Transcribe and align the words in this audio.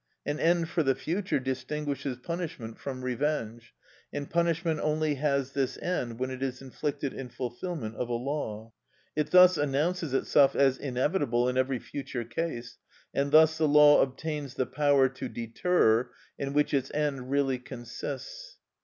An 0.25 0.39
end 0.39 0.67
for 0.67 0.81
the 0.81 0.95
future 0.95 1.39
distinguishes 1.39 2.17
punishment 2.17 2.79
from 2.79 3.03
revenge, 3.03 3.75
and 4.11 4.27
punishment 4.27 4.79
only 4.81 5.13
has 5.13 5.51
this 5.51 5.77
end 5.77 6.17
when 6.17 6.31
it 6.31 6.41
is 6.41 6.59
inflicted 6.59 7.13
in 7.13 7.29
fulfilment 7.29 7.95
of 7.97 8.09
a 8.09 8.13
law. 8.15 8.73
It 9.15 9.29
thus 9.29 9.59
announces 9.59 10.15
itself 10.15 10.55
as 10.55 10.79
inevitable 10.79 11.47
in 11.47 11.55
every 11.55 11.77
future 11.77 12.23
case, 12.25 12.79
and 13.13 13.31
thus 13.31 13.59
the 13.59 13.67
law 13.67 14.01
obtains 14.01 14.55
the 14.55 14.65
power 14.65 15.07
to 15.07 15.29
deter, 15.29 16.09
in 16.39 16.53
which 16.53 16.73
its 16.73 16.89
end 16.95 17.29
really 17.29 17.59
consists. 17.59 18.57